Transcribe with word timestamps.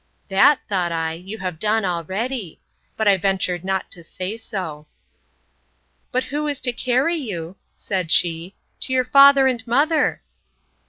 That, 0.29 0.57
thought 0.67 0.91
I, 0.91 1.13
you 1.13 1.37
have 1.37 1.59
done 1.59 1.85
already; 1.85 2.59
but 2.97 3.07
I 3.07 3.17
ventured 3.17 3.63
not 3.63 3.91
to 3.91 4.03
say 4.03 4.35
so. 4.35 4.87
But 6.11 6.23
who 6.23 6.47
is 6.47 6.59
to 6.61 6.73
carry 6.73 7.17
you, 7.17 7.55
said 7.75 8.11
she, 8.11 8.55
to 8.79 8.93
your 8.93 9.05
father 9.05 9.45
and 9.45 9.61
mother? 9.67 10.23